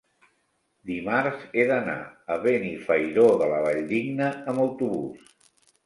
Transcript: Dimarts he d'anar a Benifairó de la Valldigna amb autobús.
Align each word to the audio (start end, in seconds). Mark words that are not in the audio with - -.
Dimarts 0.91 1.43
he 1.59 1.67
d'anar 1.73 1.99
a 2.37 2.39
Benifairó 2.47 3.29
de 3.45 3.53
la 3.55 3.63
Valldigna 3.69 4.35
amb 4.53 4.69
autobús. 4.69 5.35